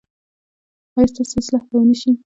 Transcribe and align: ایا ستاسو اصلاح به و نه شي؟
ایا 0.95 1.07
ستاسو 1.11 1.35
اصلاح 1.41 1.63
به 1.69 1.75
و 1.79 1.85
نه 1.89 1.95
شي؟ 2.01 2.11